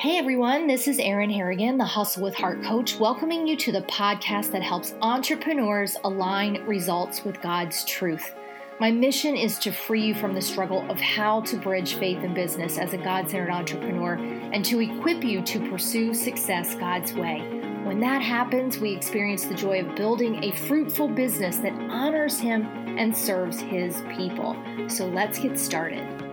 [0.00, 3.82] Hey everyone, this is Erin Harrigan, the Hustle with Heart coach, welcoming you to the
[3.82, 8.34] podcast that helps entrepreneurs align results with God's truth.
[8.80, 12.34] My mission is to free you from the struggle of how to bridge faith and
[12.34, 17.40] business as a God centered entrepreneur and to equip you to pursue success God's way.
[17.84, 22.64] When that happens, we experience the joy of building a fruitful business that honors Him
[22.96, 24.56] and serves His people.
[24.88, 26.29] So let's get started.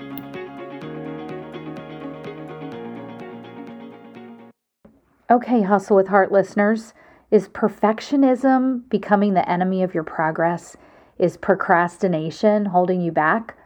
[5.30, 6.94] Okay, Hustle with Heart listeners,
[7.32, 10.78] is perfectionism becoming the enemy of your progress?
[11.20, 13.58] Is procrastination holding you back?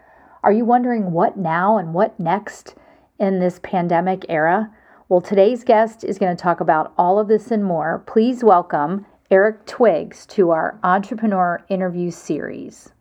[0.41, 2.73] Are you wondering what now and what next
[3.19, 4.71] in this pandemic era?
[5.07, 8.03] Well, today's guest is going to talk about all of this and more.
[8.07, 12.91] Please welcome Eric Twiggs to our Entrepreneur Interview Series.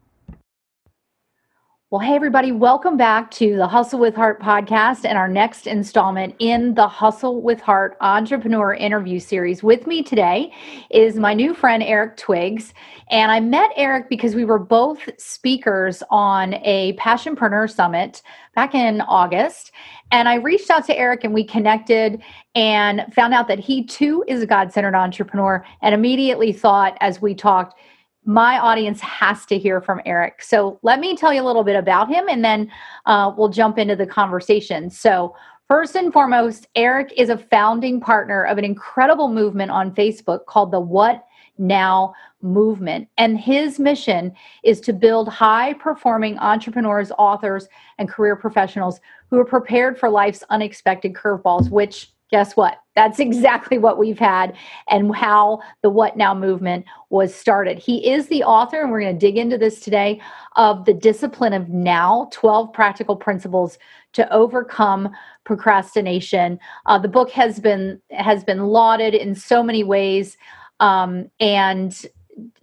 [1.92, 6.36] Well, hey, everybody, welcome back to the Hustle with Heart podcast and our next installment
[6.38, 9.64] in the Hustle with Heart Entrepreneur Interview Series.
[9.64, 10.52] With me today
[10.90, 12.74] is my new friend, Eric Twiggs.
[13.10, 18.22] And I met Eric because we were both speakers on a Passionpreneur Summit
[18.54, 19.72] back in August.
[20.12, 22.22] And I reached out to Eric and we connected
[22.54, 27.20] and found out that he too is a God centered entrepreneur and immediately thought, as
[27.20, 27.74] we talked,
[28.24, 30.42] my audience has to hear from Eric.
[30.42, 32.70] So let me tell you a little bit about him and then
[33.06, 34.90] uh, we'll jump into the conversation.
[34.90, 35.34] So,
[35.68, 40.70] first and foremost, Eric is a founding partner of an incredible movement on Facebook called
[40.70, 41.24] the What
[41.56, 43.08] Now Movement.
[43.16, 44.32] And his mission
[44.64, 50.42] is to build high performing entrepreneurs, authors, and career professionals who are prepared for life's
[50.50, 52.78] unexpected curveballs, which guess what?
[52.94, 54.56] That's exactly what we've had
[54.88, 57.78] and how the What Now movement was started.
[57.78, 60.20] He is the author, and we're going to dig into this today,
[60.56, 63.78] of The Discipline of Now 12 Practical Principles
[64.12, 65.10] to Overcome
[65.44, 66.58] Procrastination.
[66.86, 70.36] Uh, the book has been has been lauded in so many ways.
[70.78, 72.06] Um, and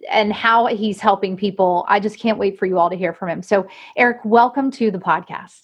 [0.09, 1.85] and how he's helping people.
[1.87, 3.43] I just can't wait for you all to hear from him.
[3.43, 5.63] So, Eric, welcome to the podcast.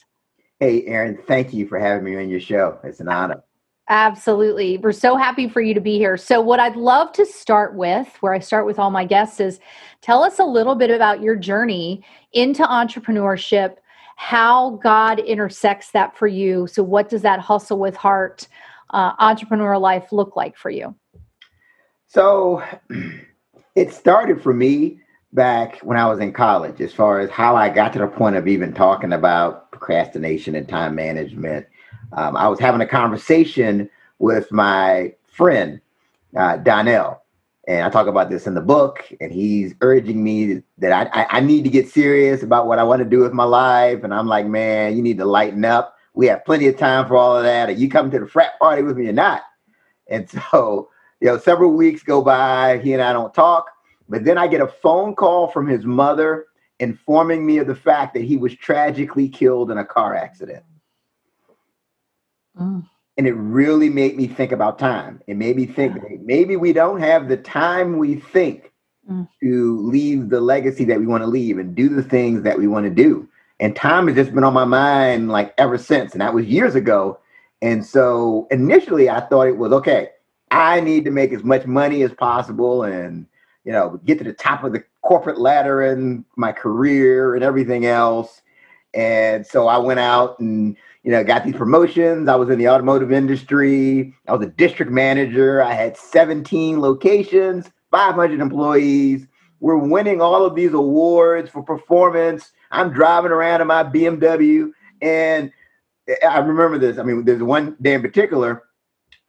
[0.59, 2.78] Hey, Erin, thank you for having me on your show.
[2.84, 3.44] It's an honor.
[3.90, 4.78] Absolutely.
[4.78, 6.16] We're so happy for you to be here.
[6.16, 9.60] So, what I'd love to start with, where I start with all my guests, is
[10.02, 12.02] tell us a little bit about your journey
[12.32, 13.76] into entrepreneurship,
[14.16, 16.66] how God intersects that for you.
[16.68, 18.48] So, what does that hustle with heart
[18.92, 20.96] uh, entrepreneur life look like for you?
[22.08, 22.64] So,
[23.76, 25.02] it started for me
[25.34, 28.38] back when I was in college, as far as how I got to the point
[28.38, 31.66] of even talking about procrastination and time management
[32.16, 35.81] um, I was having a conversation with my friend
[36.38, 37.22] uh, Donnell,
[37.68, 39.06] and I talk about this in the book.
[39.22, 42.84] And he's urging me that I, I, I need to get serious about what I
[42.84, 44.03] want to do with my life.
[44.03, 45.96] And I'm like, man, you need to lighten up.
[46.13, 47.69] We have plenty of time for all of that.
[47.69, 49.44] Are you coming to the frat party with me or not?
[50.07, 50.90] And so,
[51.22, 52.80] you know, several weeks go by.
[52.80, 53.68] He and I don't talk.
[54.09, 56.45] But then I get a phone call from his mother
[56.80, 60.63] informing me of the fact that he was tragically killed in a car accident.
[62.59, 62.88] Mm.
[63.18, 65.22] And it really made me think about time.
[65.28, 66.18] It made me think yeah.
[66.22, 68.72] maybe we don't have the time we think
[69.09, 69.28] mm.
[69.41, 72.68] to leave the legacy that we want to leave and do the things that we
[72.68, 73.28] want to do.
[73.59, 76.13] And time has just been on my mind like ever since.
[76.13, 77.19] And that was years ago.
[77.62, 80.09] And so initially I thought it was okay,
[80.52, 83.25] I need to make as much money as possible and
[83.63, 87.86] you know get to the top of the corporate ladder in my career and everything
[87.86, 88.42] else.
[88.94, 92.30] And so I went out and you know, got these promotions.
[92.30, 94.14] I was in the automotive industry.
[94.28, 95.62] I was a district manager.
[95.62, 99.28] I had 17 locations, 500 employees.
[99.59, 102.52] We're winning all of these awards for performance.
[102.72, 104.72] I'm driving around in my BMW.
[105.02, 105.52] And
[106.28, 106.97] I remember this.
[106.97, 108.63] I mean, there's one day in particular.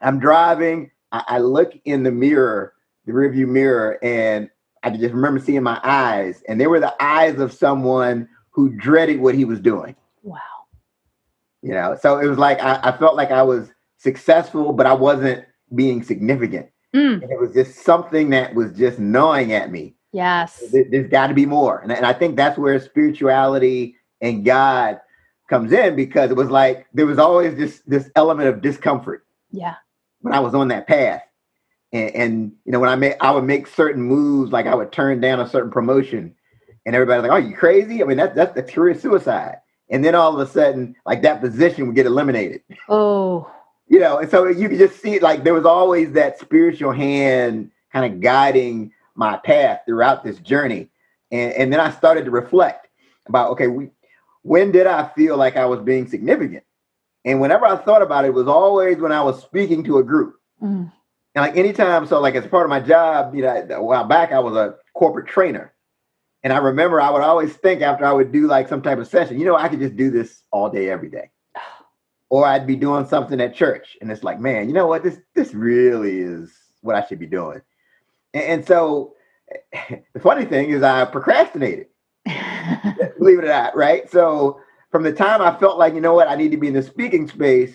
[0.00, 0.92] I'm driving.
[1.10, 2.74] I, I look in the mirror,
[3.06, 4.48] the rearview mirror, and
[4.84, 6.42] I just remember seeing my eyes.
[6.48, 9.96] And they were the eyes of someone who dreaded what he was doing.
[10.22, 10.53] Wow
[11.64, 11.96] you know?
[12.00, 15.44] So it was like I, I, felt like i was successful but i wasn't
[15.74, 16.68] being significant.
[16.94, 17.28] Mm.
[17.28, 19.96] it was just something that was just gnawing at me.
[20.12, 20.62] Yes.
[20.70, 21.80] There, has got to be more.
[21.80, 25.00] And, and i think that's where spirituality and god
[25.48, 29.26] comes in because it was like there was always this this element of discomfort.
[29.50, 29.74] Yeah.
[30.20, 31.22] When i was on that path.
[31.92, 34.92] And, and you know when i made i would make certain moves like i would
[34.92, 36.34] turn down a certain promotion
[36.84, 38.02] and everybody's like oh you crazy?
[38.02, 39.58] I mean that's that's the career suicide
[39.90, 42.62] and then all of a sudden, like that position would get eliminated.
[42.88, 43.50] Oh.
[43.86, 47.70] You know, and so you could just see like there was always that spiritual hand
[47.92, 50.88] kind of guiding my path throughout this journey.
[51.30, 52.88] And, and then I started to reflect
[53.26, 53.90] about, okay, we,
[54.42, 56.64] when did I feel like I was being significant?
[57.24, 60.02] And whenever I thought about it, it was always when I was speaking to a
[60.02, 60.36] group.
[60.62, 60.90] Mm.
[61.34, 64.32] And like anytime, so like as part of my job, you know, a while back,
[64.32, 65.73] I was a corporate trainer.
[66.44, 69.08] And I remember I would always think after I would do like some type of
[69.08, 71.30] session, you know, I could just do this all day, every day.
[72.30, 73.96] Or I'd be doing something at church.
[74.00, 75.04] And it's like, man, you know what?
[75.04, 77.60] This this really is what I should be doing.
[78.32, 79.14] And, and so
[80.14, 81.86] the funny thing is I procrastinated.
[82.24, 84.10] Believe it or not, right?
[84.10, 84.58] So
[84.90, 86.82] from the time I felt like, you know what, I need to be in the
[86.82, 87.74] speaking space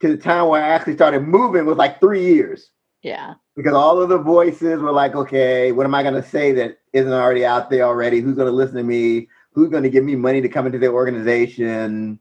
[0.00, 2.70] to the time where I actually started moving was like three years.
[3.02, 3.34] Yeah.
[3.56, 6.78] Because all of the voices were like, okay, what am I going to say that
[6.92, 8.20] isn't already out there already?
[8.20, 9.28] Who's going to listen to me?
[9.52, 12.18] Who's going to give me money to come into their organization?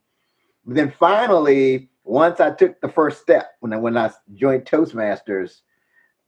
[0.66, 5.62] But then finally, once I took the first step, when I when I joined Toastmasters,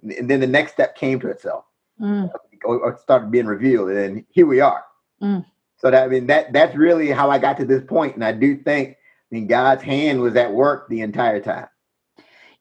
[0.04, 1.66] and then the next step came to itself,
[2.00, 2.32] Mm.
[2.66, 4.84] or, or started being revealed, and here we are.
[5.22, 5.46] Mm.
[5.78, 8.32] So that I mean that that's really how I got to this point, and I
[8.32, 11.68] do think I mean God's hand was at work the entire time.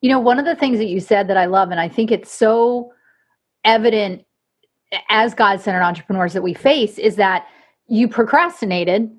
[0.01, 2.11] You know, one of the things that you said that I love, and I think
[2.11, 2.93] it's so
[3.65, 4.25] evident
[5.09, 7.47] as God centered entrepreneurs that we face, is that
[7.87, 9.11] you procrastinated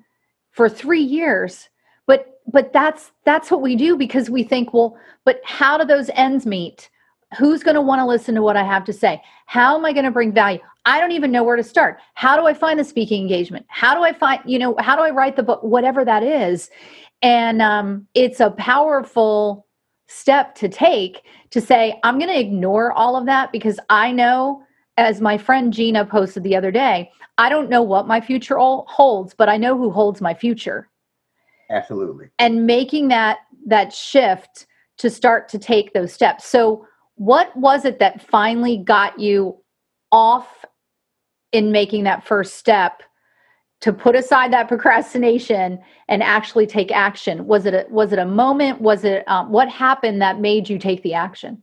[0.50, 1.68] for three years.
[2.06, 6.10] But but that's that's what we do because we think, well, but how do those
[6.14, 6.90] ends meet?
[7.38, 9.22] Who's going to want to listen to what I have to say?
[9.46, 10.58] How am I going to bring value?
[10.84, 11.98] I don't even know where to start.
[12.14, 13.64] How do I find the speaking engagement?
[13.68, 15.62] How do I find, you know, how do I write the book?
[15.62, 16.70] Whatever that is.
[17.22, 19.66] And um, it's a powerful
[20.12, 24.62] step to take to say, I'm going to ignore all of that because I know,
[24.96, 28.86] as my friend Gina posted the other day, I don't know what my future hol-
[28.88, 30.88] holds, but I know who holds my future.
[31.70, 32.28] Absolutely.
[32.38, 34.66] And making that that shift
[34.98, 36.44] to start to take those steps.
[36.44, 36.86] So,
[37.16, 39.56] what was it that finally got you
[40.10, 40.64] off
[41.52, 43.02] in making that first step
[43.82, 47.46] to put aside that procrastination and actually take action?
[47.46, 48.80] Was it a, was it a moment?
[48.80, 51.62] Was it um, what happened that made you take the action?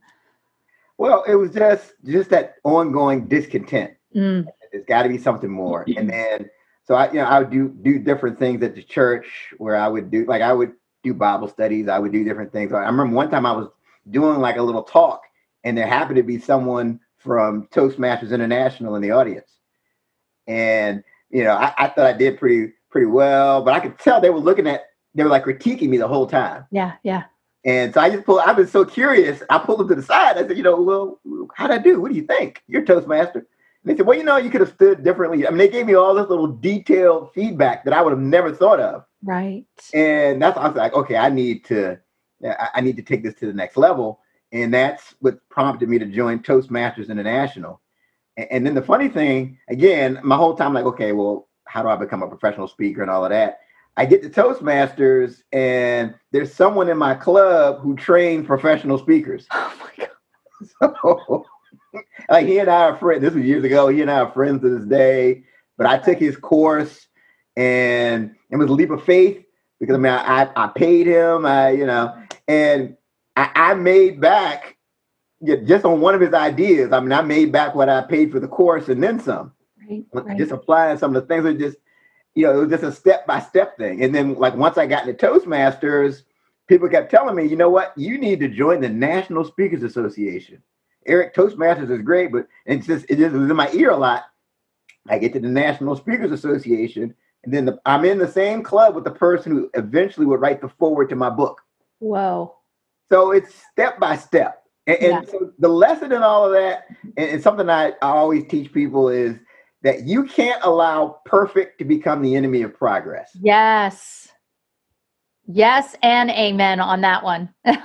[0.98, 3.92] Well, it was just just that ongoing discontent.
[4.14, 5.86] Mm, There's got to be something more.
[5.96, 6.50] And then
[6.84, 9.88] so I you know I would do do different things at the church where I
[9.88, 11.88] would do like I would do Bible studies.
[11.88, 12.72] I would do different things.
[12.72, 13.68] I remember one time I was
[14.10, 15.22] doing like a little talk,
[15.64, 19.50] and there happened to be someone from Toastmasters International in the audience,
[20.46, 24.20] and you know I, I thought I did pretty pretty well, but I could tell
[24.20, 26.66] they were looking at they were like critiquing me the whole time.
[26.70, 27.24] yeah, yeah.
[27.64, 29.42] And so I just pulled, I've been so curious.
[29.50, 30.38] I pulled them to the side.
[30.38, 31.20] I said, you know, well,
[31.54, 32.00] how'd I do?
[32.00, 32.62] What do you think?
[32.68, 33.40] You're Toastmaster.
[33.40, 33.46] And
[33.84, 35.46] they said, well, you know, you could have stood differently.
[35.46, 38.50] I mean, they gave me all this little detailed feedback that I would have never
[38.50, 39.04] thought of.
[39.22, 39.66] Right.
[39.92, 41.98] And that's, I was like, okay, I need to,
[42.42, 44.20] I I need to take this to the next level.
[44.52, 47.80] And that's what prompted me to join Toastmasters International.
[48.50, 51.96] And, then the funny thing, again, my whole time, like, okay, well, how do I
[51.96, 53.60] become a professional speaker and all of that?
[53.96, 59.46] I get to Toastmasters, and there's someone in my club who trained professional speakers.
[59.60, 60.08] Oh my god.
[61.12, 61.46] So,
[62.28, 63.22] like he and I are friends.
[63.22, 63.88] This was years ago.
[63.88, 65.44] He and I are friends to this day.
[65.78, 67.06] But I took his course,
[67.56, 69.42] and it was a leap of faith
[69.80, 71.46] because I mean I I, I paid him.
[71.46, 72.14] I you know,
[72.46, 72.96] and
[73.36, 74.76] I, I made back
[75.40, 76.92] yeah, just on one of his ideas.
[76.92, 79.52] I mean I made back what I paid for the course and then some.
[79.88, 80.04] Right.
[80.12, 80.38] right.
[80.38, 81.44] Just applying some of the things.
[81.44, 81.78] Are just
[82.34, 84.02] you know it was just a step by step thing.
[84.04, 86.22] And then like once I got into Toastmasters,
[86.68, 90.62] people kept telling me, you know what, you need to join the National Speakers Association.
[91.06, 94.24] Eric Toastmasters is great, but it's just it just was in my ear a lot.
[95.08, 98.94] I get to the National Speakers Association, and then the, I'm in the same club
[98.94, 101.62] with the person who eventually would write the foreword to my book.
[101.98, 102.54] Whoa.
[103.08, 104.59] So it's step by step.
[104.90, 105.30] And, and Yeah.
[105.30, 109.08] so the lesson in all of that, and, and something I, I always teach people
[109.08, 109.36] is
[109.82, 113.30] that you can't allow perfect to become the enemy of progress.
[113.40, 114.28] Yes.
[115.46, 117.52] Yes and amen on that one.
[117.64, 117.80] I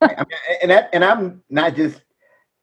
[0.00, 2.02] mean, and that, and I'm not just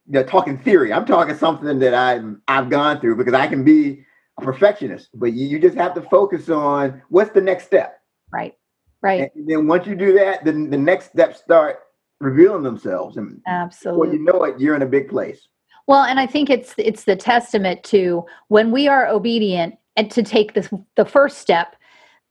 [0.07, 0.93] you know, talking theory.
[0.93, 4.05] I'm talking something that I've I've gone through because I can be
[4.39, 8.00] a perfectionist, but you, you just have to focus on what's the next step.
[8.31, 8.53] right.
[9.01, 9.31] Right.
[9.36, 11.79] And then once you do that, then the next steps start
[12.22, 14.18] revealing themselves, and Absolutely.
[14.18, 15.48] you know it, you're in a big place.
[15.88, 20.24] Well, and I think it's it's the testament to when we are obedient and to
[20.24, 21.75] take this the first step,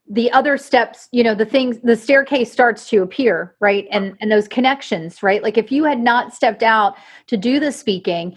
[0.09, 3.87] the other steps, you know, the things the staircase starts to appear, right?
[3.91, 5.43] And and those connections, right?
[5.43, 6.95] Like if you had not stepped out
[7.27, 8.35] to do the speaking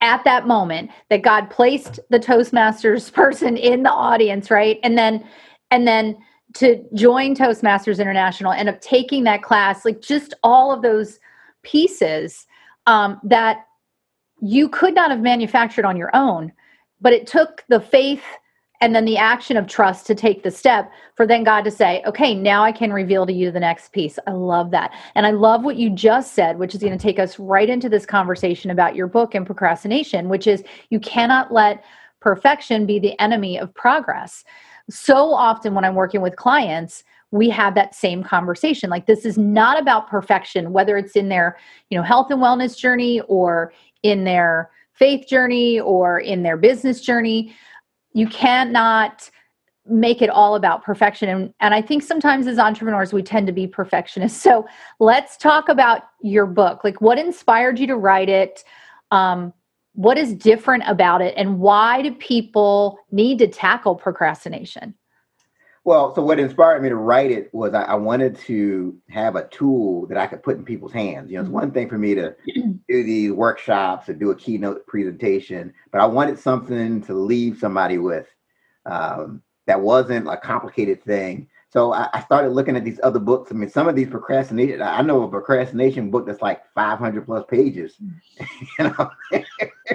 [0.00, 4.78] at that moment that God placed the Toastmasters person in the audience, right?
[4.82, 5.24] And then
[5.70, 6.16] and then
[6.54, 11.18] to join Toastmasters International and of taking that class, like just all of those
[11.62, 12.46] pieces
[12.86, 13.66] um, that
[14.40, 16.52] you could not have manufactured on your own
[17.00, 18.22] but it took the faith
[18.80, 22.02] and then the action of trust to take the step for then God to say,
[22.06, 24.20] okay, now I can reveal to you the next piece.
[24.28, 24.92] I love that.
[25.16, 27.88] And I love what you just said, which is going to take us right into
[27.88, 31.84] this conversation about your book and procrastination, which is you cannot let
[32.20, 34.44] perfection be the enemy of progress.
[34.90, 38.90] So often when I'm working with clients, we have that same conversation.
[38.90, 41.58] Like this is not about perfection whether it's in their
[41.90, 47.00] you know health and wellness journey or in their faith journey or in their business
[47.00, 47.54] journey.
[48.12, 49.30] You cannot
[49.86, 53.52] make it all about perfection and, and i think sometimes as entrepreneurs we tend to
[53.54, 54.42] be perfectionists.
[54.48, 54.66] So
[54.98, 56.84] let's talk about your book.
[56.84, 58.64] Like what inspired you to write it?
[59.10, 59.52] Um,
[59.98, 64.94] what is different about it and why do people need to tackle procrastination?
[65.84, 69.48] Well so what inspired me to write it was I, I, wanted to have a
[69.48, 71.32] tool that i could put in people's hands.
[71.32, 74.86] You know it's one thing for me to do these workshops and do a keynote
[74.86, 78.28] presentation but i wanted something to leave somebody with
[78.86, 81.48] um, that wasn't a complicated thing.
[81.70, 83.52] So I, I, started looking at these other books.
[83.52, 87.44] I mean, some of these procrastination, I know a procrastination book that's like 500 plus
[87.46, 87.96] pages.
[88.78, 89.10] you know?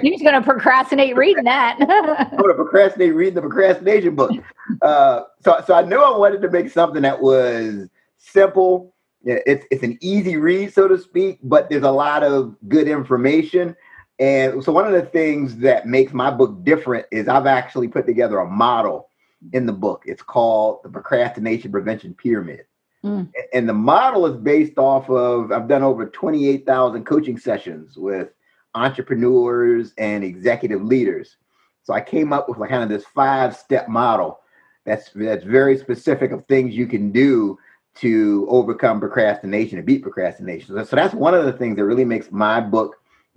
[0.00, 1.76] You're going to procrastinate reading that.
[1.80, 4.30] I'm going to procrastinate reading the procrastination book.
[4.80, 8.94] Uh, so, so I knew I wanted to make something that was simple.
[9.22, 13.76] It's, it's an easy read, so to speak, but there's a lot of good information.
[14.18, 18.06] And so one of the things that makes my book different is I've actually put
[18.06, 19.10] together a model
[19.52, 20.04] in the book.
[20.06, 22.66] It's called the Procrastination Prevention Pyramid.
[23.04, 23.30] Mm.
[23.52, 28.30] And the model is based off of, I've done over 28,000 coaching sessions with
[28.74, 31.36] entrepreneurs and executive leaders.
[31.82, 34.40] So I came up with like kind of this five step model
[34.84, 37.58] that's that's very specific of things you can do
[37.96, 40.74] to overcome procrastination and beat procrastination.
[40.74, 42.96] So, so that's one of the things that really makes my book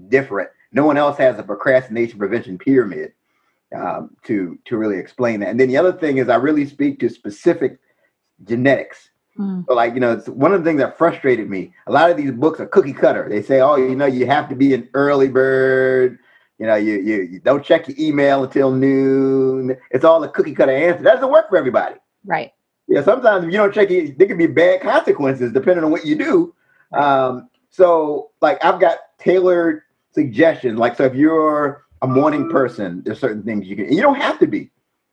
[0.10, 0.50] different.
[0.72, 3.14] No one else has a procrastination prevention pyramid
[3.76, 5.50] um, to to really explain that.
[5.50, 7.80] And then the other thing is I really speak to specific
[8.44, 9.10] genetics.
[9.38, 9.66] Mm.
[9.68, 11.74] So like you know, it's one of the things that frustrated me.
[11.88, 13.28] A lot of these books are cookie cutter.
[13.30, 16.20] They say, oh, you know, you have to be an early bird.
[16.60, 19.78] You know, you you, you don't check your email until noon.
[19.92, 21.04] It's all a cookie cutter answer.
[21.04, 21.96] That doesn't work for everybody.
[22.26, 22.52] Right.
[22.88, 23.04] Yeah.
[23.04, 26.16] Sometimes if you don't check it, there can be bad consequences depending on what you
[26.16, 26.54] do.
[26.94, 29.82] Um, so like I've got tailored
[30.14, 30.80] suggestions.
[30.80, 33.92] Like so, if you're a morning person, there's certain things you can.
[33.92, 34.72] you don't have to be.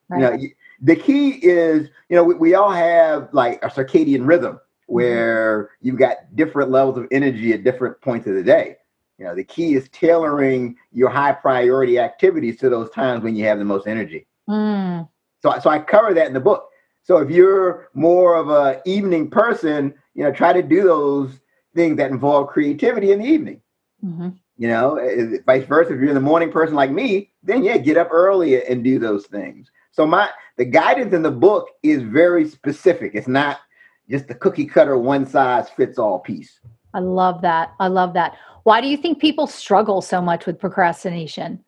[0.08, 0.18] Right.
[0.18, 0.50] You know, you,
[0.80, 5.86] the key is, you know, we, we, all have like a circadian rhythm where mm-hmm.
[5.86, 8.76] you've got different levels of energy at different points of the day.
[9.18, 13.44] You know, the key is tailoring your high priority activities to those times when you
[13.44, 14.26] have the most energy.
[14.48, 15.08] Mm.
[15.40, 16.68] So, so I cover that in the book.
[17.04, 21.40] So if you're more of a evening person, you know, try to do those
[21.74, 23.60] things that involve creativity in the evening.
[24.04, 24.30] Mm-hmm.
[24.56, 25.94] You know, vice versa.
[25.94, 29.26] If you're the morning person like me, then yeah, get up early and do those
[29.26, 29.70] things.
[29.90, 33.12] So my the guidance in the book is very specific.
[33.14, 33.60] It's not
[34.08, 36.60] just the cookie cutter one size fits all piece.
[36.92, 37.74] I love that.
[37.80, 38.36] I love that.
[38.62, 41.64] Why do you think people struggle so much with procrastination?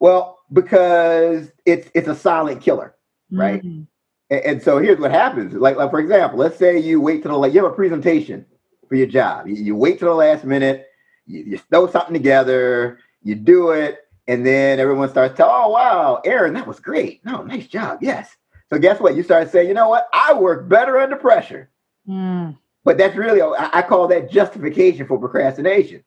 [0.00, 2.94] Well, because it's it's a silent killer,
[3.30, 3.62] right?
[3.62, 3.82] Mm-hmm.
[4.30, 5.54] And, and, so here's what happens.
[5.54, 8.46] Like, like for example, let's say you wait till the like you have a presentation
[8.88, 9.46] for your job.
[9.46, 10.87] You, you wait till the last minute
[11.28, 16.20] you, you throw something together, you do it, and then everyone starts to, oh wow,
[16.24, 17.24] Erin, that was great.
[17.24, 17.98] No, nice job.
[18.02, 18.36] Yes.
[18.70, 19.16] So guess what?
[19.16, 20.08] You start saying, you know what?
[20.12, 21.70] I work better under pressure.
[22.06, 22.56] Mm.
[22.84, 26.04] But that's really I, call that justification for procrastination.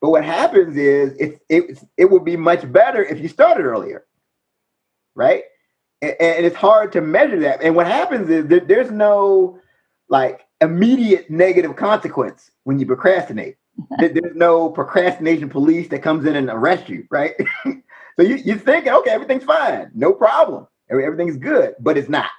[0.00, 4.04] But what happens is it, it, it would be much better if you started earlier.
[5.14, 5.44] Right?
[6.02, 7.62] And, and it's hard to measure that.
[7.62, 9.60] And what happens is that there's no
[10.08, 13.56] like immediate negative consequence when you procrastinate.
[13.98, 17.34] There's no procrastination police that comes in and arrests you, right?
[17.64, 22.30] so you, you're thinking, okay, everything's fine, no problem, everything's good, but it's not.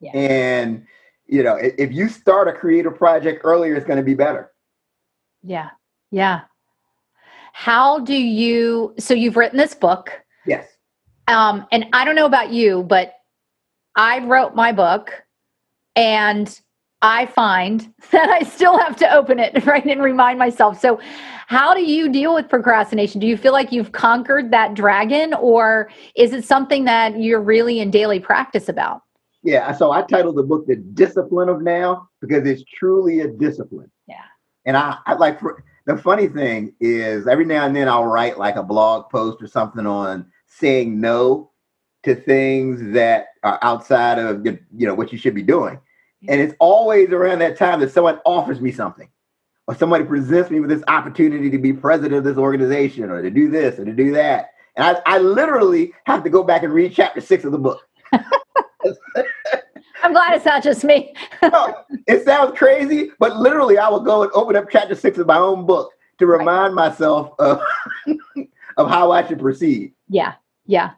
[0.00, 0.12] Yeah.
[0.12, 0.86] And
[1.26, 4.50] you know, if you start a creative project earlier, it's going to be better.
[5.42, 5.70] Yeah,
[6.10, 6.42] yeah.
[7.52, 8.94] How do you?
[8.98, 10.10] So you've written this book.
[10.46, 10.66] Yes.
[11.26, 13.12] Um, and I don't know about you, but
[13.94, 15.22] I wrote my book,
[15.94, 16.58] and
[17.02, 20.80] I find that I still have to open it, right, and remind myself.
[20.80, 21.00] So,
[21.46, 23.20] how do you deal with procrastination?
[23.20, 27.80] Do you feel like you've conquered that dragon, or is it something that you're really
[27.80, 29.02] in daily practice about?
[29.42, 33.90] Yeah, so I titled the book "The Discipline of Now" because it's truly a discipline.
[34.06, 34.24] Yeah,
[34.66, 35.40] and I, I like
[35.86, 39.46] the funny thing is every now and then I'll write like a blog post or
[39.46, 41.50] something on saying no
[42.02, 45.78] to things that are outside of you know what you should be doing
[46.26, 49.08] and it's always around that time that someone offers me something
[49.68, 53.30] or somebody presents me with this opportunity to be president of this organization or to
[53.30, 54.50] do this or to do that.
[54.76, 57.86] And I, I literally have to go back and read chapter six of the book.
[60.02, 61.14] I'm glad it's not just me.
[61.42, 65.26] no, it sounds crazy, but literally, I will go and open up chapter six of
[65.26, 66.88] my own book to remind right.
[66.88, 67.60] myself of,
[68.76, 69.92] of how I should proceed.
[70.08, 70.34] Yeah,
[70.66, 70.92] yeah.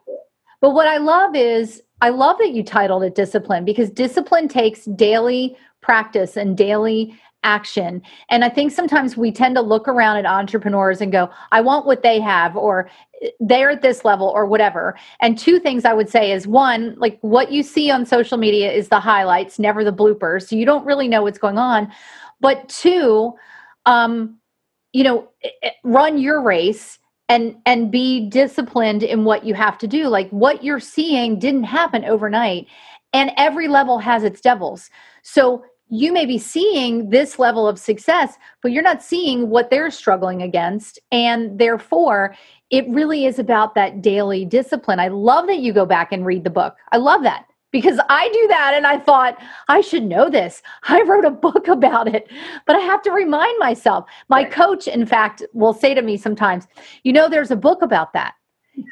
[0.61, 4.85] But what I love is, I love that you titled it discipline because discipline takes
[4.87, 8.03] daily practice and daily action.
[8.29, 11.87] And I think sometimes we tend to look around at entrepreneurs and go, I want
[11.87, 12.91] what they have, or
[13.39, 14.99] they're at this level, or whatever.
[15.21, 18.71] And two things I would say is one, like what you see on social media
[18.71, 20.49] is the highlights, never the bloopers.
[20.49, 21.91] So you don't really know what's going on.
[22.41, 23.35] But two,
[23.87, 24.39] um,
[24.93, 25.29] you know,
[25.83, 26.99] run your race
[27.31, 31.65] and and be disciplined in what you have to do like what you're seeing didn't
[31.65, 32.67] happen overnight
[33.13, 34.91] and every level has its devils
[35.23, 39.91] so you may be seeing this level of success, but you're not seeing what they're
[39.91, 41.01] struggling against.
[41.11, 42.37] And therefore,
[42.71, 45.01] it really is about that daily discipline.
[45.01, 46.77] I love that you go back and read the book.
[46.93, 50.63] I love that because I do that and I thought, I should know this.
[50.85, 52.31] I wrote a book about it,
[52.67, 54.07] but I have to remind myself.
[54.29, 54.51] My right.
[54.51, 56.67] coach, in fact, will say to me sometimes,
[57.03, 58.35] You know, there's a book about that.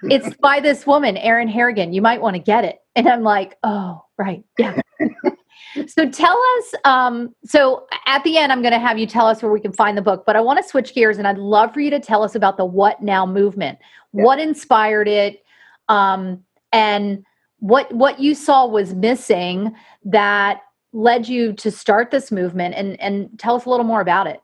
[0.05, 1.93] it's by this woman, Erin Harrigan.
[1.93, 2.79] You might want to get it.
[2.95, 4.45] And I'm like, Oh, right.
[4.59, 4.81] Yeah.
[5.87, 9.43] so tell us um, so at the end i'm going to have you tell us
[9.43, 11.73] where we can find the book but i want to switch gears and i'd love
[11.75, 13.79] for you to tell us about the what now movement
[14.13, 14.25] yeah.
[14.25, 15.45] what inspired it
[15.89, 16.43] um,
[16.73, 17.25] and
[17.59, 19.75] what what you saw was missing
[20.05, 20.61] that
[20.93, 24.41] led you to start this movement and and tell us a little more about it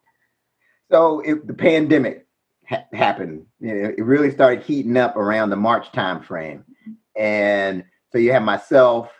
[0.90, 2.26] so it, the pandemic
[2.66, 6.64] ha- happened you know, it really started heating up around the march time frame
[7.16, 9.10] and so you have myself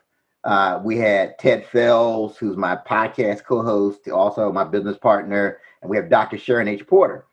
[0.44, 5.96] uh, we had Ted Fells, who's my podcast co-host, also my business partner, and we
[5.96, 6.36] have Dr.
[6.36, 6.86] Sharon H.
[6.86, 7.24] Porter.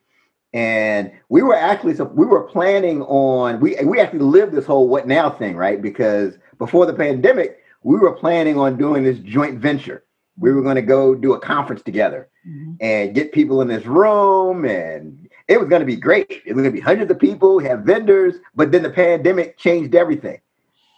[0.54, 4.90] And we were actually so we were planning on we we actually lived this whole
[4.90, 5.82] what now thing, right?
[5.82, 10.04] Because before the pandemic, we were planning on doing this joint venture.
[10.38, 12.74] We were going to go do a conference together mm-hmm.
[12.82, 16.42] and get people in this room and it was going to be great.
[16.46, 19.96] It was going to be hundreds of people, have vendors, but then the pandemic changed
[19.96, 20.40] everything.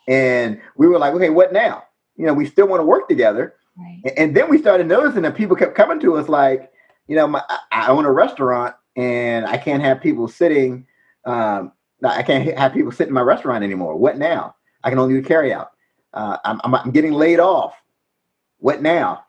[0.08, 1.84] And we were like, okay, what now?
[2.16, 3.56] you know, we still want to work together.
[3.78, 4.14] Right.
[4.18, 6.72] And then we started noticing that people kept coming to us like,
[7.08, 10.86] you know, my, I own a restaurant and I can't have people sitting.
[11.26, 11.72] Um,
[12.04, 13.96] I can't have people sit in my restaurant anymore.
[13.96, 14.56] What now?
[14.84, 15.72] I can only do carry out.
[16.14, 17.74] Uh, I'm, I'm, I'm, getting laid off.
[18.60, 19.24] What now?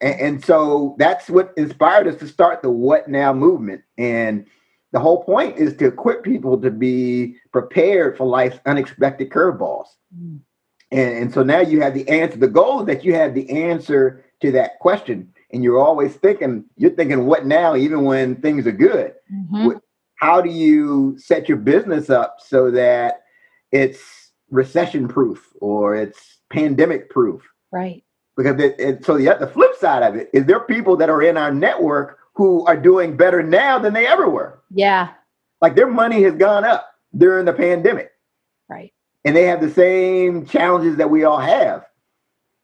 [0.00, 3.82] And, and, so that's what inspired us to start the What Now movement.
[3.98, 4.46] And
[4.92, 9.88] the whole point is to equip people to be prepared for life's unexpected curveballs.
[10.16, 10.40] Mm.
[10.92, 12.38] And, and so now you have the answer.
[12.38, 15.32] The goal is that you have the answer to that question.
[15.52, 19.14] And you're always thinking, you're thinking, what now, even when things are good?
[19.32, 19.78] Mm-hmm.
[20.16, 23.22] How do you set your business up so that
[23.72, 27.42] it's recession proof or it's pandemic proof?
[27.72, 28.04] Right.
[28.36, 31.10] Because it, it, so the, the flip side of it is there are people that
[31.10, 34.62] are in our network who are doing better now than they ever were.
[34.70, 35.08] Yeah.
[35.60, 38.12] Like their money has gone up during the pandemic.
[38.68, 38.92] Right
[39.24, 41.84] and they have the same challenges that we all have.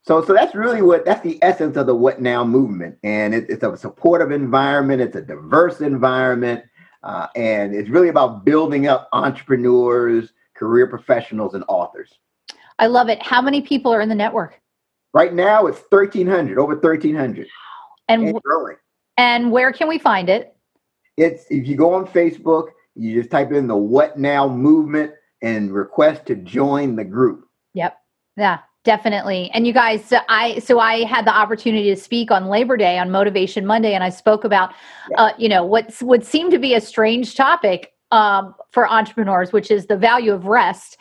[0.07, 3.47] So, so that's really what that's the essence of the What Now movement, and it,
[3.49, 5.01] it's a supportive environment.
[5.01, 6.65] It's a diverse environment,
[7.03, 12.13] uh, and it's really about building up entrepreneurs, career professionals, and authors.
[12.79, 13.21] I love it.
[13.21, 14.61] How many people are in the network?
[15.13, 17.49] Right now, it's thirteen hundred, over thirteen hundred,
[18.09, 18.77] and, and growing.
[19.17, 20.57] And where can we find it?
[21.17, 25.73] It's if you go on Facebook, you just type in the What Now movement and
[25.73, 27.49] request to join the group.
[27.75, 27.99] Yep.
[28.37, 29.51] Yeah, definitely.
[29.53, 32.99] And you guys, so I so I had the opportunity to speak on Labor Day
[32.99, 34.73] on Motivation Monday, and I spoke about,
[35.11, 35.23] yeah.
[35.23, 39.71] uh, you know, what would seem to be a strange topic um, for entrepreneurs, which
[39.71, 40.97] is the value of rest.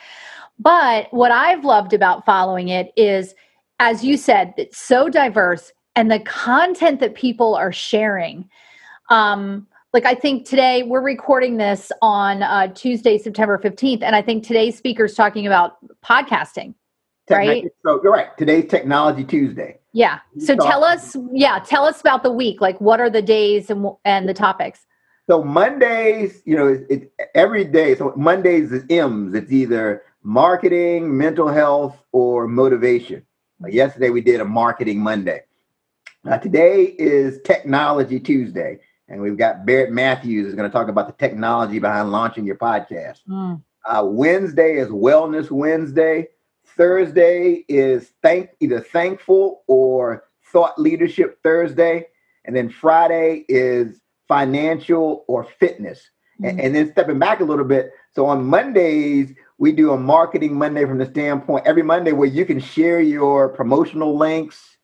[0.57, 3.35] But what I've loved about following it is,
[3.79, 8.49] as you said, it's so diverse, and the content that people are sharing.
[9.09, 14.23] Um, like I think today we're recording this on uh, Tuesday, September 15th, and I
[14.23, 16.73] think today's speaker is talking about podcasting.
[17.29, 17.65] Right?
[17.83, 18.37] So you're right.
[18.37, 19.79] Today's Technology Tuesday.
[19.93, 20.19] Yeah.
[20.39, 22.61] So tell us, yeah, tell us about the week.
[22.61, 24.85] Like, what are the days and and the topics?
[25.27, 27.95] So Mondays, you know, it, it, every day.
[27.95, 29.33] So Mondays is M's.
[29.33, 33.25] It's either marketing, mental health, or motivation.
[33.59, 35.41] Like yesterday we did a marketing Monday.
[36.29, 38.79] Uh, today is Technology Tuesday.
[39.07, 42.57] And we've got Barrett Matthews is going to talk about the technology behind launching your
[42.57, 43.19] podcast.
[43.29, 43.61] Mm.
[43.85, 46.27] Uh, Wednesday is Wellness Wednesday.
[46.77, 52.07] Thursday is thank either thankful or thought leadership Thursday,
[52.45, 56.09] and then Friday is financial or fitness.
[56.41, 56.49] Mm.
[56.49, 60.57] And, and then stepping back a little bit, so on Mondays we do a marketing
[60.57, 64.77] Monday from the standpoint every Monday where you can share your promotional links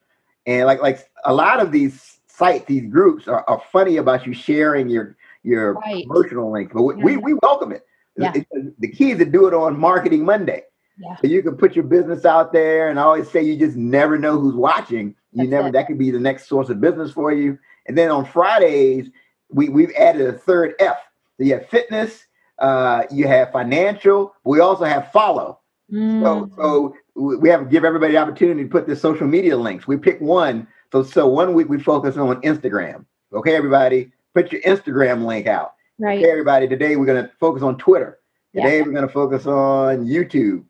[0.46, 4.32] and like like a lot of these sites, these groups are, are funny about you
[4.32, 6.06] sharing your your right.
[6.06, 7.04] promotional links, but we, yeah.
[7.04, 7.84] we, we welcome it.
[8.16, 8.32] Yeah.
[8.78, 10.62] The key is to do it on Marketing Monday.
[11.02, 11.16] Yeah.
[11.16, 14.16] So you can put your business out there, and I always say you just never
[14.18, 15.14] know who's watching.
[15.32, 15.72] You That's never it.
[15.72, 17.58] that could be the next source of business for you.
[17.86, 19.10] And then on Fridays,
[19.50, 20.98] we we've added a third F.
[21.36, 22.26] So you have fitness,
[22.58, 24.34] uh, you have financial.
[24.44, 25.60] We also have follow.
[25.92, 26.22] Mm.
[26.22, 29.86] So so we have to give everybody the opportunity to put the social media links.
[29.86, 30.68] We pick one.
[30.92, 33.04] So so one week we focus on Instagram.
[33.32, 35.74] Okay, everybody, put your Instagram link out.
[35.98, 36.18] Right.
[36.18, 36.68] Okay, everybody.
[36.68, 38.18] Today we're going to focus on Twitter.
[38.54, 38.84] Today yeah.
[38.84, 40.64] we're going to focus on YouTube.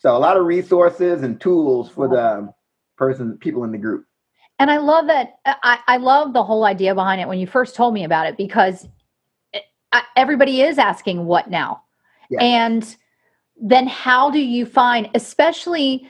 [0.00, 2.50] So a lot of resources and tools for the
[2.96, 4.06] person, people in the group.
[4.58, 5.34] And I love that.
[5.44, 8.26] Uh, I, I love the whole idea behind it when you first told me about
[8.26, 8.88] it because
[9.52, 11.82] it, I, everybody is asking what now,
[12.30, 12.42] yeah.
[12.42, 12.96] and
[13.60, 16.08] then how do you find, especially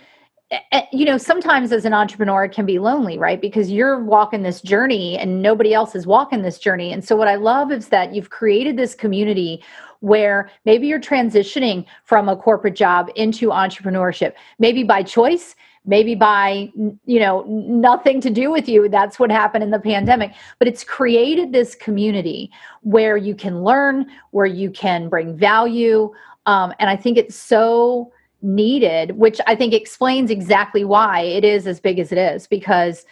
[0.53, 4.03] eh, eh, you know sometimes as an entrepreneur it can be lonely right because you're
[4.03, 7.71] walking this journey and nobody else is walking this journey and so what i love
[7.71, 9.63] is that you've created this community
[10.01, 15.55] where maybe you're transitioning from a corporate job into entrepreneurship maybe by choice
[15.87, 16.71] maybe by
[17.07, 20.85] you know nothing to do with you that's what happened in the pandemic but it's
[20.85, 22.51] created this community
[22.83, 26.13] where you can learn where you can bring value
[26.47, 31.67] um, and i think it's so needed, which I think explains exactly why it is
[31.67, 33.05] as big as it is because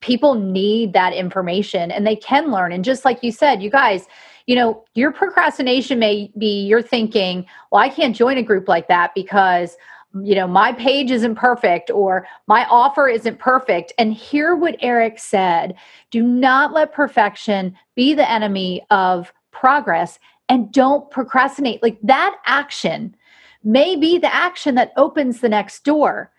[0.00, 2.72] people need that information and they can learn.
[2.72, 4.06] And just like you said, you guys,
[4.46, 8.88] you know, your procrastination may be you're thinking, well, I can't join a group like
[8.88, 9.76] that because
[10.22, 13.92] you know my page isn't perfect or my offer isn't perfect.
[13.98, 15.74] And hear what eric said.
[16.10, 21.82] Do not let perfection be the enemy of progress and don't procrastinate.
[21.82, 23.16] Like that action
[23.64, 26.30] may be the action that opens the next door.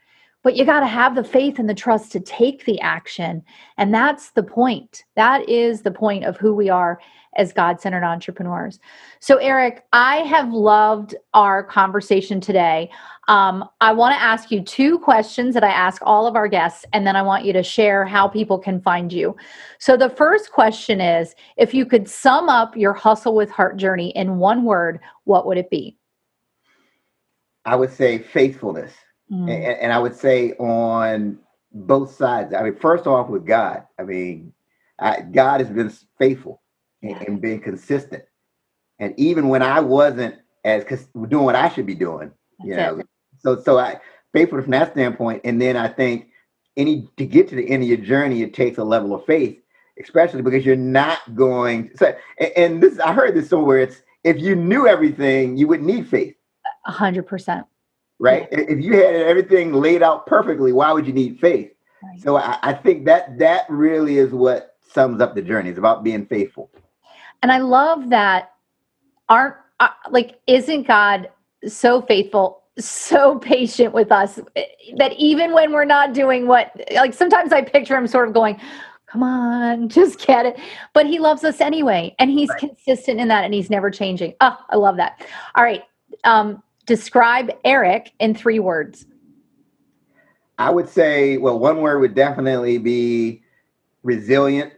[0.44, 3.44] But you got to have the faith and the trust to take the action.
[3.78, 5.06] And that's the point.
[5.16, 7.00] That is the point of who we are
[7.36, 8.80] as God centered entrepreneurs.
[9.20, 12.92] So, Eric, I have loved our conversation today.
[13.28, 16.86] Um, I want to ask you two questions that I ask all of our guests,
[16.94, 19.36] and then I want you to share how people can find you.
[19.80, 24.10] So, the first question is if you could sum up your hustle with heart journey
[24.16, 25.98] in one word, what would it be?
[27.66, 28.92] I would say faithfulness.
[29.32, 29.50] Mm.
[29.50, 31.40] And, and, I would say on
[31.72, 32.54] both sides.
[32.54, 34.54] I mean, first off, with God, I mean,
[35.00, 36.62] I, God has been faithful
[37.02, 38.24] and, and been consistent.
[39.00, 40.84] And even when I wasn't as
[41.28, 43.08] doing what I should be doing, That's you know, it.
[43.40, 44.00] so so I
[44.34, 45.42] faithful from that standpoint.
[45.44, 46.30] And then I think
[46.78, 49.60] any to get to the end of your journey, it takes a level of faith,
[50.02, 51.92] especially because you're not going.
[51.96, 53.80] So, and, and this I heard this somewhere.
[53.80, 56.36] It's if you knew everything, you wouldn't need faith.
[56.86, 57.66] A hundred percent.
[58.20, 58.48] Right.
[58.52, 58.60] Yeah.
[58.60, 61.72] If you had everything laid out perfectly, why would you need faith?
[62.02, 62.22] Right.
[62.22, 65.70] So I, I think that that really is what sums up the journey.
[65.70, 66.70] It's about being faithful.
[67.42, 68.52] And I love that.
[69.30, 71.30] Aren't uh, like isn't God
[71.68, 72.64] so faithful?
[72.80, 74.40] so patient with us
[74.98, 78.60] that even when we're not doing what like sometimes i picture him sort of going
[79.06, 80.60] come on just get it
[80.94, 82.60] but he loves us anyway and he's right.
[82.60, 85.84] consistent in that and he's never changing oh i love that all right
[86.24, 89.06] um describe Eric in three words.
[90.58, 93.44] I would say, well, one word would definitely be
[94.04, 94.74] resilient.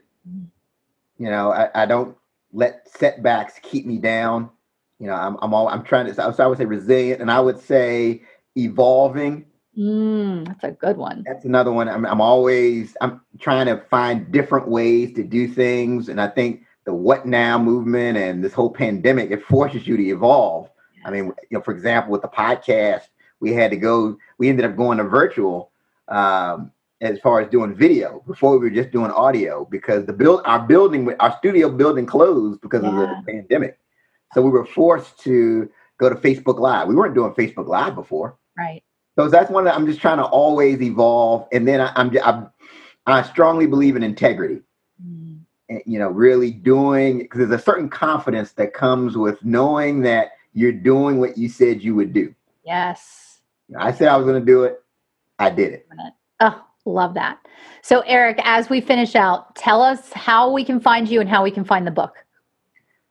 [1.17, 2.17] You know, I, I don't
[2.53, 4.49] let setbacks keep me down.
[4.99, 6.13] You know, I'm I'm all I'm trying to.
[6.13, 8.21] So I would say resilient, and I would say
[8.55, 9.45] evolving.
[9.77, 11.23] Mm, that's a good one.
[11.25, 11.89] That's another one.
[11.89, 16.63] I'm I'm always I'm trying to find different ways to do things, and I think
[16.85, 20.69] the what now movement and this whole pandemic it forces you to evolve
[21.05, 23.03] I mean, you know, for example, with the podcast,
[23.39, 24.17] we had to go.
[24.37, 25.71] We ended up going to virtual
[26.07, 28.23] um, as far as doing video.
[28.27, 32.59] Before we were just doing audio because the build our building, our studio building closed
[32.61, 32.89] because yeah.
[32.89, 33.77] of the pandemic.
[34.33, 36.87] So we were forced to go to Facebook Live.
[36.87, 38.37] We weren't doing Facebook Live before.
[38.57, 38.83] Right.
[39.17, 42.49] So that's one that I'm just trying to always evolve, and then I, I'm, I'm
[43.05, 44.61] I strongly believe in integrity.
[45.01, 45.39] Mm.
[45.69, 50.31] And, you know, really doing because there's a certain confidence that comes with knowing that
[50.55, 52.33] you're doing what you said you would do.
[52.65, 53.41] Yes.
[53.77, 54.81] I said I was going to do it.
[55.37, 55.85] I did it.
[56.39, 57.39] Oh, love that.
[57.81, 61.43] So, Eric, as we finish out, tell us how we can find you and how
[61.43, 62.15] we can find the book.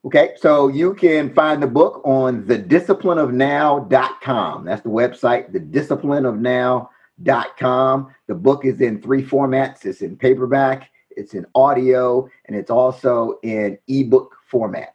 [0.07, 4.65] Okay, so you can find the book on thedisciplineofnow.com.
[4.65, 8.15] That's the website, thedisciplineofnow.com.
[8.27, 13.39] The book is in three formats it's in paperback, it's in audio, and it's also
[13.43, 14.94] in ebook format.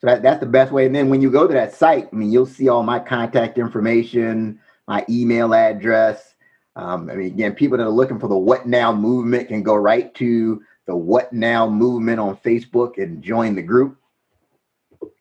[0.00, 0.86] So that, that's the best way.
[0.86, 3.58] And then when you go to that site, I mean, you'll see all my contact
[3.58, 4.58] information,
[4.88, 6.34] my email address.
[6.74, 9.74] Um, I mean, again, people that are looking for the What Now movement can go
[9.74, 13.98] right to the What Now movement on Facebook and join the group.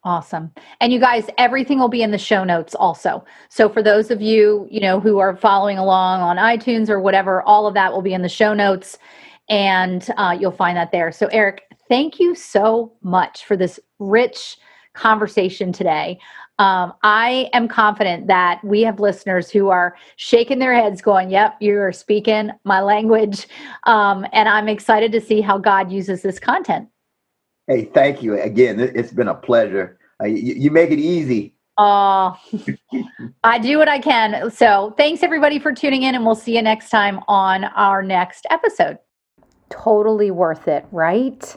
[0.06, 0.52] Awesome.
[0.80, 3.26] And you guys, everything will be in the show notes also.
[3.50, 7.42] So for those of you, you know, who are following along on iTunes or whatever,
[7.42, 8.98] all of that will be in the show notes
[9.50, 11.12] and uh, you'll find that there.
[11.12, 14.58] So Eric, thank you so much for this rich
[15.00, 16.20] conversation today.
[16.60, 21.56] Um, I am confident that we have listeners who are shaking their heads, going, Yep,
[21.62, 23.48] you're speaking my language.
[23.86, 26.90] Um, and I'm excited to see how God uses this content.
[27.68, 28.40] Hey, thank you.
[28.40, 30.00] Again, it's been a pleasure.
[30.22, 31.54] Uh, you, you, make it easy.
[31.78, 32.36] Oh,
[33.44, 34.52] I do what I can.
[34.52, 38.46] So thanks everybody for tuning in, and we'll see you next time on our next
[38.50, 38.98] episode.
[39.70, 41.56] Totally worth it, right?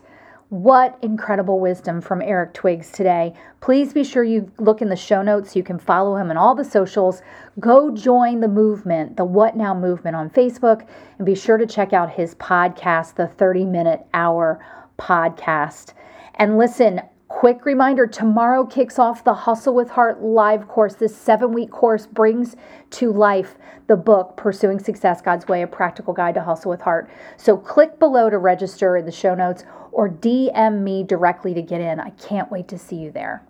[0.52, 3.32] What incredible wisdom from Eric Twiggs today.
[3.62, 5.56] Please be sure you look in the show notes.
[5.56, 7.22] You can follow him on all the socials.
[7.58, 10.86] Go join the movement, the What Now movement on Facebook,
[11.16, 14.62] and be sure to check out his podcast, the 30 Minute Hour
[14.98, 15.94] podcast.
[16.34, 17.00] And listen,
[17.32, 20.96] quick reminder tomorrow kicks off the Hustle with Heart live course.
[20.96, 22.56] This seven week course brings
[22.90, 27.08] to life the book, Pursuing Success God's Way, a practical guide to hustle with heart.
[27.38, 31.80] So click below to register in the show notes or DM me directly to get
[31.80, 31.98] in.
[31.98, 33.42] I can't wait to see you there.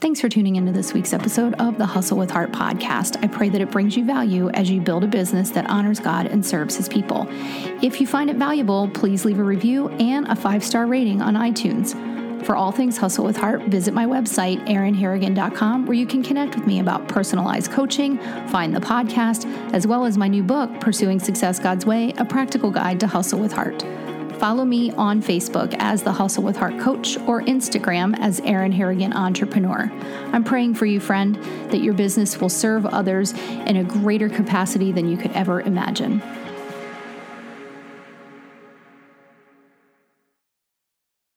[0.00, 3.22] Thanks for tuning into this week's episode of the Hustle with Heart podcast.
[3.22, 6.26] I pray that it brings you value as you build a business that honors God
[6.26, 7.28] and serves his people.
[7.80, 11.34] If you find it valuable, please leave a review and a five star rating on
[11.34, 11.96] iTunes.
[12.44, 16.66] For all things Hustle with Heart, visit my website, erinharrigan.com, where you can connect with
[16.66, 21.60] me about personalized coaching, find the podcast, as well as my new book, Pursuing Success
[21.60, 23.84] God's Way A Practical Guide to Hustle with Heart.
[24.40, 29.12] Follow me on Facebook as the Hustle with Heart Coach or Instagram as Erin Harrigan
[29.12, 29.88] Entrepreneur.
[30.32, 31.36] I'm praying for you, friend,
[31.70, 36.20] that your business will serve others in a greater capacity than you could ever imagine.